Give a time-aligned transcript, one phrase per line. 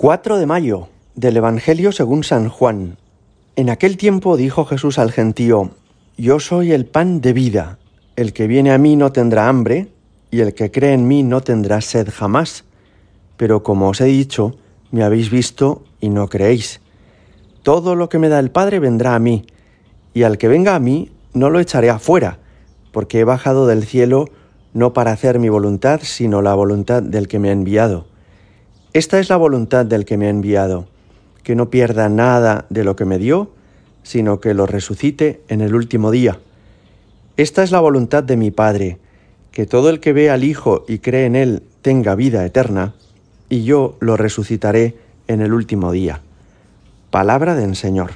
[0.00, 2.96] 4 de mayo del Evangelio según San Juan.
[3.54, 5.72] En aquel tiempo dijo Jesús al gentío,
[6.16, 7.78] Yo soy el pan de vida,
[8.16, 9.88] el que viene a mí no tendrá hambre,
[10.30, 12.64] y el que cree en mí no tendrá sed jamás.
[13.36, 14.56] Pero como os he dicho,
[14.90, 16.80] me habéis visto y no creéis.
[17.62, 19.44] Todo lo que me da el Padre vendrá a mí,
[20.14, 22.38] y al que venga a mí no lo echaré afuera,
[22.90, 24.30] porque he bajado del cielo
[24.72, 28.09] no para hacer mi voluntad, sino la voluntad del que me ha enviado.
[28.92, 30.88] Esta es la voluntad del que me ha enviado,
[31.44, 33.52] que no pierda nada de lo que me dio,
[34.02, 36.40] sino que lo resucite en el último día.
[37.36, 38.98] Esta es la voluntad de mi Padre,
[39.52, 42.94] que todo el que ve al Hijo y cree en Él tenga vida eterna,
[43.48, 44.96] y yo lo resucitaré
[45.28, 46.20] en el último día.
[47.10, 48.12] Palabra del Señor.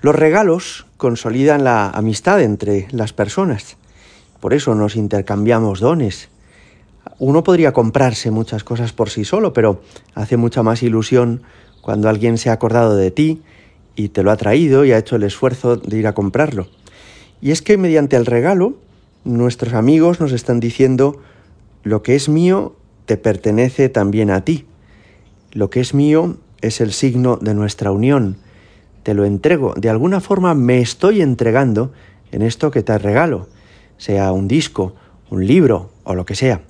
[0.00, 3.76] Los regalos consolidan la amistad entre las personas.
[4.40, 6.30] Por eso nos intercambiamos dones,
[7.20, 9.82] uno podría comprarse muchas cosas por sí solo, pero
[10.14, 11.42] hace mucha más ilusión
[11.82, 13.42] cuando alguien se ha acordado de ti
[13.94, 16.68] y te lo ha traído y ha hecho el esfuerzo de ir a comprarlo.
[17.42, 18.78] Y es que mediante el regalo,
[19.24, 21.20] nuestros amigos nos están diciendo,
[21.82, 24.64] lo que es mío te pertenece también a ti.
[25.52, 28.38] Lo que es mío es el signo de nuestra unión.
[29.02, 29.74] Te lo entrego.
[29.76, 31.92] De alguna forma me estoy entregando
[32.32, 33.48] en esto que te regalo,
[33.98, 34.94] sea un disco,
[35.28, 36.62] un libro o lo que sea.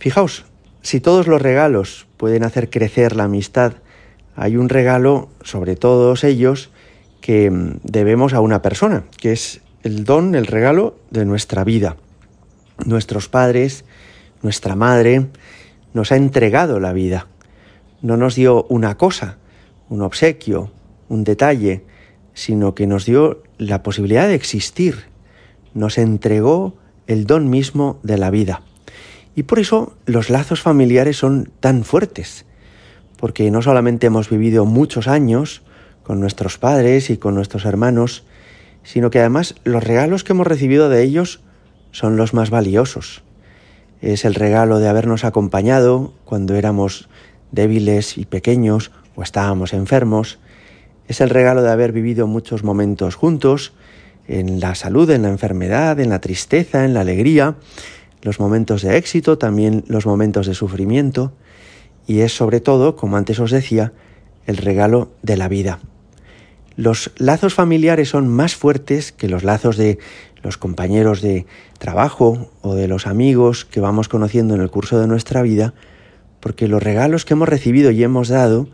[0.00, 0.46] Fijaos,
[0.80, 3.74] si todos los regalos pueden hacer crecer la amistad,
[4.34, 6.70] hay un regalo sobre todos ellos
[7.20, 11.96] que mm, debemos a una persona, que es el don, el regalo de nuestra vida.
[12.86, 13.84] Nuestros padres,
[14.40, 15.26] nuestra madre,
[15.92, 17.26] nos ha entregado la vida.
[18.00, 19.36] No nos dio una cosa,
[19.90, 20.70] un obsequio,
[21.10, 21.84] un detalle,
[22.32, 25.04] sino que nos dio la posibilidad de existir.
[25.74, 26.74] Nos entregó
[27.06, 28.62] el don mismo de la vida.
[29.34, 32.46] Y por eso los lazos familiares son tan fuertes,
[33.16, 35.62] porque no solamente hemos vivido muchos años
[36.02, 38.24] con nuestros padres y con nuestros hermanos,
[38.82, 41.40] sino que además los regalos que hemos recibido de ellos
[41.92, 43.22] son los más valiosos.
[44.00, 47.08] Es el regalo de habernos acompañado cuando éramos
[47.52, 50.38] débiles y pequeños o estábamos enfermos.
[51.06, 53.72] Es el regalo de haber vivido muchos momentos juntos,
[54.26, 57.56] en la salud, en la enfermedad, en la tristeza, en la alegría
[58.22, 61.32] los momentos de éxito, también los momentos de sufrimiento,
[62.06, 63.92] y es sobre todo, como antes os decía,
[64.46, 65.78] el regalo de la vida.
[66.76, 69.98] Los lazos familiares son más fuertes que los lazos de
[70.42, 71.46] los compañeros de
[71.78, 75.74] trabajo o de los amigos que vamos conociendo en el curso de nuestra vida,
[76.40, 78.68] porque los regalos que hemos recibido y hemos dado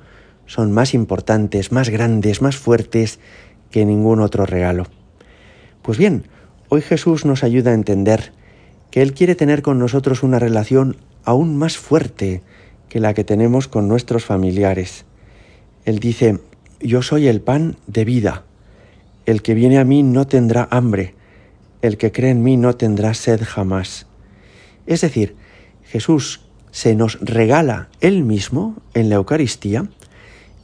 [0.47, 3.19] son más importantes, más grandes, más fuertes
[3.71, 4.87] que ningún otro regalo.
[5.83, 6.29] Pues bien,
[6.69, 8.33] hoy Jesús nos ayuda a entender
[8.91, 12.43] que Él quiere tener con nosotros una relación aún más fuerte
[12.89, 15.05] que la que tenemos con nuestros familiares.
[15.85, 16.41] Él dice,
[16.81, 18.45] yo soy el pan de vida.
[19.25, 21.15] El que viene a mí no tendrá hambre.
[21.83, 24.07] El que cree en mí no tendrá sed jamás.
[24.87, 25.37] Es decir,
[25.85, 29.89] Jesús se nos regala Él mismo en la Eucaristía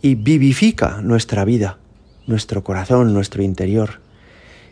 [0.01, 1.79] y vivifica nuestra vida,
[2.27, 4.01] nuestro corazón, nuestro interior.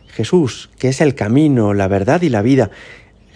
[0.09, 2.71] Jesús, que es el camino, la verdad y la vida,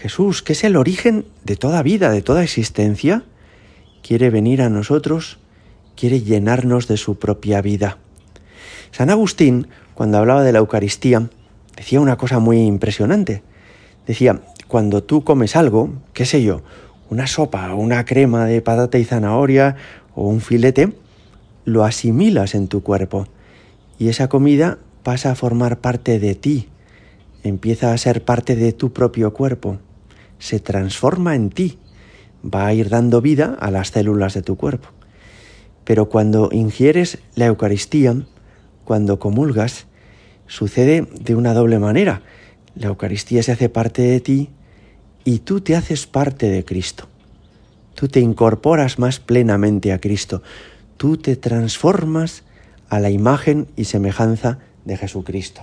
[0.04, 3.22] Jesús, que es el origen de toda vida, de toda existencia,
[4.02, 5.38] quiere venir a nosotros,
[5.96, 7.96] quiere llenarnos de su propia vida.
[8.90, 11.30] San Agustín, cuando hablaba de la Eucaristía,
[11.74, 13.42] decía una cosa muy impresionante.
[14.06, 16.60] Decía, cuando tú comes algo, qué sé yo,
[17.08, 19.76] una sopa una crema de patata y zanahoria
[20.14, 20.92] o un filete,
[21.64, 23.26] lo asimilas en tu cuerpo
[23.98, 26.68] y esa comida pasa a formar parte de ti,
[27.42, 29.78] empieza a ser parte de tu propio cuerpo
[30.44, 31.78] se transforma en ti,
[32.44, 34.90] va a ir dando vida a las células de tu cuerpo.
[35.84, 38.14] Pero cuando ingieres la Eucaristía,
[38.84, 39.86] cuando comulgas,
[40.46, 42.20] sucede de una doble manera.
[42.74, 44.50] La Eucaristía se hace parte de ti
[45.24, 47.08] y tú te haces parte de Cristo.
[47.94, 50.42] Tú te incorporas más plenamente a Cristo.
[50.98, 52.42] Tú te transformas
[52.90, 55.62] a la imagen y semejanza de Jesucristo.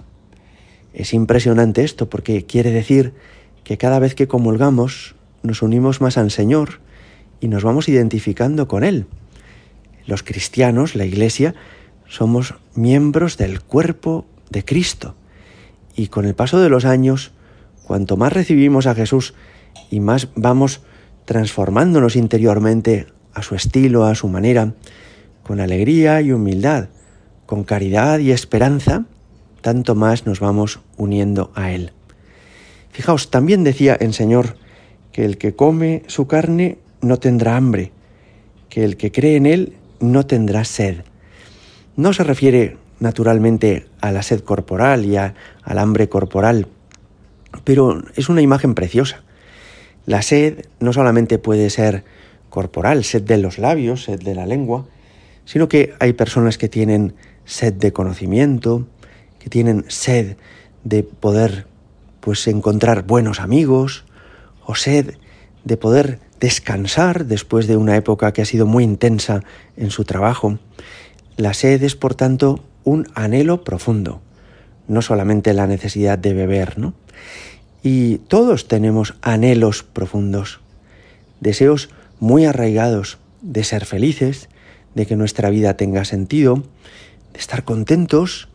[0.92, 3.14] Es impresionante esto porque quiere decir
[3.64, 6.80] que cada vez que comulgamos nos unimos más al Señor
[7.40, 9.06] y nos vamos identificando con Él.
[10.06, 11.56] Los cristianos, la Iglesia,
[12.08, 15.16] somos miembros del cuerpo de Cristo.
[15.96, 17.32] Y con el paso de los años,
[17.84, 19.34] cuanto más recibimos a Jesús
[19.90, 20.82] y más vamos
[21.26, 24.74] transformándonos interiormente a su estilo, a su manera,
[25.44, 26.90] con alegría y humildad,
[27.46, 29.06] con caridad y esperanza,
[29.62, 31.92] tanto más nos vamos uniendo a Él.
[32.92, 34.58] Fijaos, también decía el Señor
[35.12, 37.92] que el que come su carne no tendrá hambre,
[38.70, 41.04] que el que cree en Él no tendrá sed.
[41.96, 45.34] No se refiere naturalmente a la sed corporal y al
[45.66, 46.68] hambre corporal,
[47.64, 49.24] pero es una imagen preciosa.
[50.06, 52.04] La sed no solamente puede ser
[52.50, 54.86] corporal, sed de los labios, sed de la lengua,
[55.46, 57.14] sino que hay personas que tienen
[57.46, 58.88] sed de conocimiento,
[59.40, 60.38] que tienen sed
[60.84, 61.68] de poder
[62.22, 64.06] pues encontrar buenos amigos
[64.66, 65.16] o sed
[65.66, 69.44] de poder descansar después de una época que ha sido muy intensa
[69.76, 70.58] en su trabajo.
[71.38, 74.22] La sed es, por tanto, un anhelo profundo,
[74.88, 76.94] no solamente la necesidad de beber, ¿no?
[77.84, 80.62] Y todos tenemos anhelos profundos,
[81.40, 81.90] deseos
[82.20, 84.50] muy arraigados de ser felices,
[84.94, 86.64] de que nuestra vida tenga sentido,
[87.34, 88.50] de estar contentos,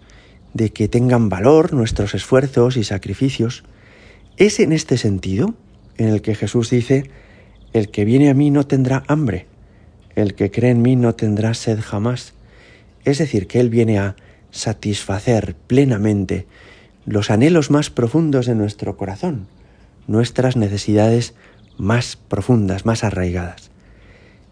[0.57, 3.63] de que tengan valor nuestros esfuerzos y sacrificios.
[4.39, 5.55] Es en este sentido
[5.99, 7.11] en el que Jesús dice,
[7.75, 9.47] el que viene a mí no tendrá hambre,
[10.15, 12.33] el que cree en mí no tendrá sed jamás.
[13.05, 14.17] Es decir, que Él viene a
[14.51, 16.47] satisfacer plenamente
[17.05, 19.47] los anhelos más profundos de nuestro corazón,
[20.07, 21.35] nuestras necesidades
[21.77, 23.71] más profundas, más arraigadas.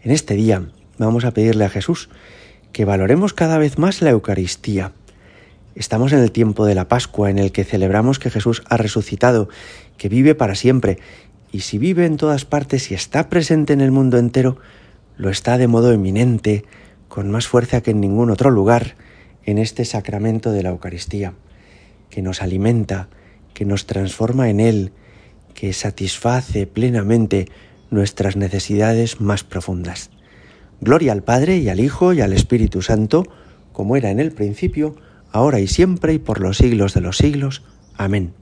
[0.02, 0.66] En este día
[0.98, 2.10] vamos a pedirle a Jesús
[2.72, 4.92] que valoremos cada vez más la Eucaristía.
[5.74, 9.48] Estamos en el tiempo de la Pascua en el que celebramos que Jesús ha resucitado,
[9.98, 10.98] que vive para siempre,
[11.50, 14.56] y si vive en todas partes y está presente en el mundo entero,
[15.16, 16.64] lo está de modo eminente,
[17.08, 18.94] con más fuerza que en ningún otro lugar,
[19.44, 21.34] en este sacramento de la Eucaristía,
[22.08, 23.08] que nos alimenta,
[23.52, 24.92] que nos transforma en Él,
[25.54, 27.46] que satisface plenamente
[27.90, 30.10] nuestras necesidades más profundas.
[30.80, 33.24] Gloria al Padre y al Hijo y al Espíritu Santo,
[33.72, 34.96] como era en el principio,
[35.34, 37.62] ahora y siempre y por los siglos de los siglos.
[37.98, 38.32] Amén.